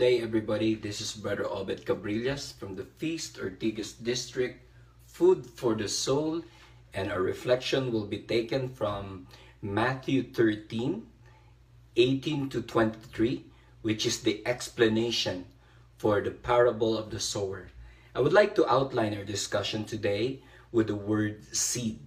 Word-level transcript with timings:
day, 0.00 0.22
everybody. 0.22 0.74
This 0.74 1.02
is 1.02 1.12
Brother 1.12 1.44
Obet 1.44 1.84
Cabrillas 1.84 2.56
from 2.56 2.74
the 2.74 2.88
Feast 2.96 3.36
Ortigas 3.36 3.92
District, 4.02 4.56
Food 5.04 5.44
for 5.44 5.74
the 5.74 5.90
Soul, 5.92 6.40
and 6.94 7.12
our 7.12 7.20
reflection 7.20 7.92
will 7.92 8.06
be 8.06 8.24
taken 8.24 8.70
from 8.70 9.26
Matthew 9.60 10.22
13, 10.22 11.04
18 11.96 12.48
to 12.48 12.62
23, 12.62 13.44
which 13.82 14.06
is 14.06 14.22
the 14.22 14.40
explanation 14.48 15.44
for 15.98 16.22
the 16.22 16.30
parable 16.30 16.96
of 16.96 17.10
the 17.10 17.20
sower. 17.20 17.68
I 18.14 18.20
would 18.20 18.32
like 18.32 18.54
to 18.54 18.72
outline 18.72 19.12
our 19.12 19.24
discussion 19.28 19.84
today 19.84 20.40
with 20.72 20.86
the 20.86 20.96
word 20.96 21.44
seed. 21.54 22.00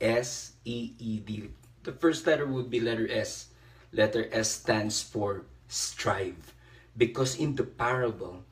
S 0.00 0.56
E 0.64 0.96
E 0.98 1.20
D. 1.20 1.50
The 1.82 1.92
first 1.92 2.26
letter 2.26 2.46
would 2.46 2.70
be 2.70 2.80
letter 2.80 3.06
S. 3.12 3.52
Letter 3.92 4.24
S 4.32 4.48
stands 4.50 5.02
for 5.02 5.44
strive. 5.68 6.55
Because 6.96 7.36
in 7.36 7.54
the 7.54 7.64
parable, 7.64 8.44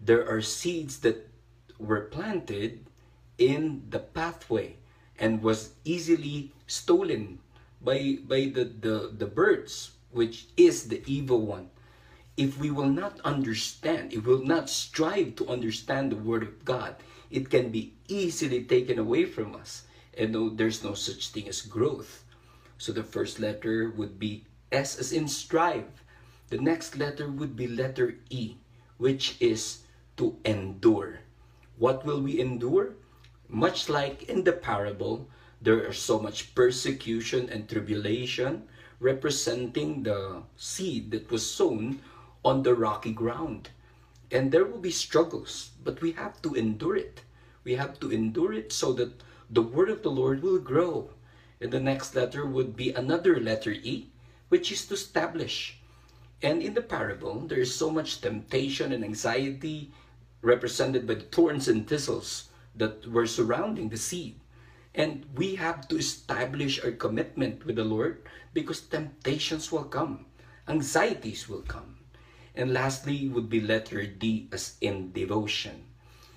there 0.00 0.28
are 0.28 0.42
seeds 0.42 0.98
that 1.00 1.28
were 1.78 2.02
planted 2.10 2.86
in 3.38 3.82
the 3.90 3.98
pathway 3.98 4.76
and 5.18 5.42
was 5.42 5.74
easily 5.84 6.52
stolen 6.66 7.38
by, 7.80 8.18
by 8.26 8.50
the, 8.52 8.64
the, 8.64 9.14
the 9.16 9.26
birds, 9.26 9.92
which 10.10 10.46
is 10.56 10.88
the 10.88 11.02
evil 11.06 11.40
one. 11.46 11.70
If 12.36 12.58
we 12.58 12.70
will 12.70 12.88
not 12.88 13.20
understand, 13.24 14.12
if 14.12 14.26
we 14.26 14.34
will 14.34 14.46
not 14.46 14.70
strive 14.70 15.36
to 15.36 15.48
understand 15.48 16.10
the 16.10 16.16
Word 16.16 16.42
of 16.42 16.64
God, 16.64 16.96
it 17.30 17.50
can 17.50 17.70
be 17.70 17.94
easily 18.08 18.64
taken 18.64 18.98
away 18.98 19.24
from 19.24 19.54
us. 19.54 19.82
And 20.16 20.32
no, 20.32 20.48
there's 20.50 20.84
no 20.84 20.94
such 20.94 21.28
thing 21.28 21.48
as 21.48 21.62
growth. 21.62 22.24
So 22.78 22.92
the 22.92 23.02
first 23.02 23.38
letter 23.38 23.92
would 23.96 24.18
be 24.18 24.44
S 24.70 24.98
as 24.98 25.12
in 25.12 25.28
strive. 25.28 26.01
The 26.52 26.60
next 26.60 26.98
letter 26.98 27.30
would 27.30 27.56
be 27.56 27.66
letter 27.66 28.18
E, 28.28 28.56
which 28.98 29.40
is 29.40 29.84
to 30.18 30.36
endure. 30.44 31.20
What 31.78 32.04
will 32.04 32.20
we 32.20 32.40
endure? 32.40 32.92
Much 33.48 33.88
like 33.88 34.24
in 34.24 34.44
the 34.44 34.52
parable, 34.52 35.30
there 35.62 35.88
are 35.88 35.94
so 35.94 36.18
much 36.20 36.54
persecution 36.54 37.48
and 37.48 37.66
tribulation 37.66 38.68
representing 39.00 40.02
the 40.02 40.42
seed 40.54 41.10
that 41.12 41.30
was 41.30 41.50
sown 41.50 42.00
on 42.44 42.62
the 42.62 42.74
rocky 42.74 43.14
ground. 43.14 43.70
And 44.30 44.52
there 44.52 44.66
will 44.66 44.84
be 44.84 44.90
struggles, 44.90 45.70
but 45.82 46.02
we 46.02 46.12
have 46.12 46.42
to 46.42 46.52
endure 46.52 46.96
it. 46.96 47.22
We 47.64 47.76
have 47.76 47.98
to 48.00 48.12
endure 48.12 48.52
it 48.52 48.74
so 48.74 48.92
that 49.00 49.22
the 49.48 49.62
word 49.62 49.88
of 49.88 50.02
the 50.02 50.10
Lord 50.10 50.42
will 50.42 50.58
grow. 50.58 51.14
And 51.62 51.72
the 51.72 51.80
next 51.80 52.14
letter 52.14 52.44
would 52.44 52.76
be 52.76 52.92
another 52.92 53.40
letter 53.40 53.70
E, 53.70 54.10
which 54.50 54.70
is 54.70 54.84
to 54.88 54.94
establish. 55.00 55.78
And 56.42 56.60
in 56.60 56.74
the 56.74 56.82
parable, 56.82 57.46
there 57.46 57.60
is 57.60 57.74
so 57.74 57.90
much 57.90 58.20
temptation 58.20 58.92
and 58.92 59.04
anxiety 59.04 59.92
represented 60.42 61.06
by 61.06 61.14
the 61.14 61.30
thorns 61.30 61.68
and 61.68 61.86
thistles 61.86 62.50
that 62.74 63.06
were 63.06 63.26
surrounding 63.26 63.88
the 63.88 63.96
seed. 63.96 64.40
And 64.94 65.24
we 65.36 65.54
have 65.54 65.86
to 65.88 65.96
establish 65.96 66.82
our 66.82 66.90
commitment 66.90 67.64
with 67.64 67.76
the 67.76 67.84
Lord 67.84 68.26
because 68.52 68.80
temptations 68.80 69.70
will 69.70 69.84
come, 69.84 70.26
anxieties 70.66 71.48
will 71.48 71.62
come. 71.62 71.96
And 72.54 72.74
lastly 72.74 73.28
would 73.28 73.48
be 73.48 73.60
letter 73.60 74.04
D 74.04 74.48
as 74.52 74.76
in 74.80 75.12
devotion. 75.12 75.84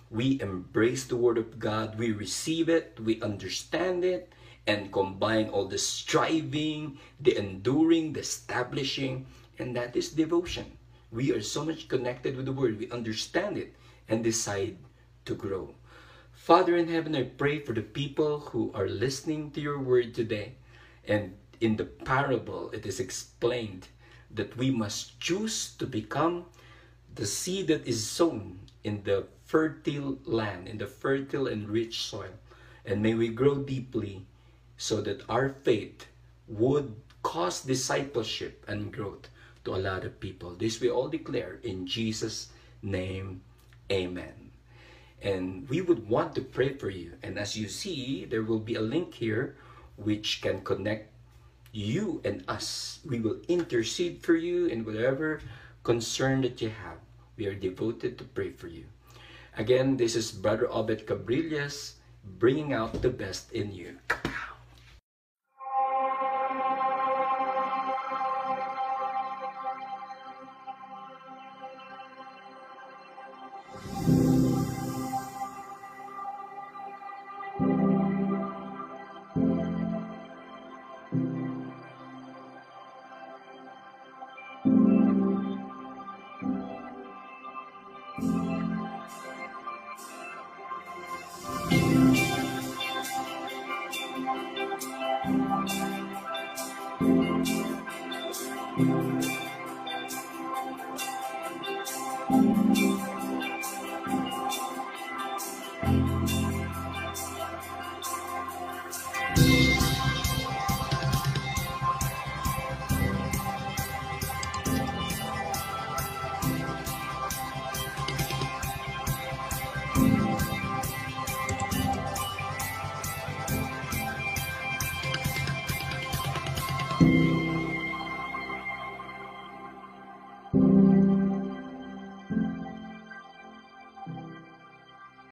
We 0.09 0.39
embrace 0.39 1.03
the 1.03 1.17
Word 1.17 1.37
of 1.37 1.59
God, 1.59 1.99
we 1.99 2.11
receive 2.13 2.69
it, 2.69 2.97
we 3.01 3.21
understand 3.21 4.05
it, 4.05 4.31
and 4.67 4.93
combine 4.93 5.49
all 5.49 5.67
the 5.67 5.77
striving, 5.77 6.97
the 7.19 7.37
enduring, 7.37 8.13
the 8.13 8.21
establishing, 8.21 9.25
and 9.59 9.75
that 9.75 9.95
is 9.95 10.09
devotion. 10.09 10.77
We 11.11 11.31
are 11.31 11.41
so 11.41 11.63
much 11.63 11.87
connected 11.87 12.35
with 12.35 12.45
the 12.45 12.51
Word, 12.51 12.79
we 12.79 12.89
understand 12.91 13.57
it 13.57 13.73
and 14.07 14.23
decide 14.23 14.77
to 15.25 15.35
grow. 15.35 15.73
Father 16.33 16.77
in 16.77 16.87
heaven, 16.87 17.15
I 17.15 17.23
pray 17.23 17.59
for 17.59 17.73
the 17.73 17.81
people 17.81 18.39
who 18.53 18.71
are 18.75 18.87
listening 18.87 19.49
to 19.51 19.61
your 19.61 19.79
word 19.79 20.13
today. 20.13 20.53
And 21.07 21.33
in 21.59 21.75
the 21.75 21.85
parable, 21.85 22.69
it 22.69 22.85
is 22.85 22.99
explained 22.99 23.87
that 24.29 24.55
we 24.55 24.69
must 24.69 25.19
choose 25.19 25.73
to 25.79 25.87
become 25.87 26.45
the 27.15 27.25
seed 27.25 27.67
that 27.67 27.87
is 27.87 28.05
sown 28.05 28.59
in 28.83 29.01
the 29.03 29.25
fertile 29.45 30.19
land, 30.25 30.67
in 30.67 30.77
the 30.77 30.85
fertile 30.85 31.47
and 31.47 31.67
rich 31.67 32.01
soil. 32.01 32.37
And 32.85 33.01
may 33.01 33.15
we 33.15 33.29
grow 33.29 33.55
deeply 33.55 34.25
so 34.77 35.01
that 35.01 35.23
our 35.27 35.49
faith 35.49 36.05
would 36.47 36.93
cause 37.23 37.61
discipleship 37.61 38.63
and 38.67 38.93
growth 38.93 39.29
to 39.65 39.75
a 39.75 39.81
lot 39.81 40.05
of 40.05 40.19
people. 40.19 40.55
This 40.55 40.79
we 40.79 40.89
all 40.89 41.09
declare 41.09 41.59
in 41.63 41.85
Jesus' 41.85 42.49
name. 42.81 43.41
Amen. 43.91 44.51
And 45.21 45.67
we 45.69 45.81
would 45.81 46.07
want 46.07 46.35
to 46.35 46.41
pray 46.41 46.73
for 46.73 46.89
you. 46.89 47.13
And 47.23 47.37
as 47.37 47.57
you 47.57 47.67
see, 47.67 48.25
there 48.25 48.43
will 48.43 48.59
be 48.59 48.75
a 48.75 48.81
link 48.81 49.13
here 49.13 49.57
which 49.97 50.41
can 50.41 50.61
connect 50.61 51.11
you 51.71 52.21
and 52.23 52.43
us. 52.47 52.99
We 53.05 53.19
will 53.19 53.41
intercede 53.47 54.23
for 54.23 54.35
you 54.35 54.67
in 54.67 54.85
whatever 54.85 55.41
concern 55.83 56.41
that 56.41 56.61
you 56.61 56.69
have. 56.69 56.97
We 57.37 57.47
are 57.47 57.55
devoted 57.55 58.17
to 58.17 58.23
pray 58.23 58.51
for 58.51 58.67
you. 58.67 58.85
Again, 59.57 59.97
this 59.97 60.15
is 60.15 60.31
Brother 60.31 60.67
Obet 60.67 61.05
Cabrillas 61.05 61.93
bringing 62.39 62.73
out 62.73 63.01
the 63.01 63.09
best 63.09 63.51
in 63.51 63.73
you. 63.73 63.97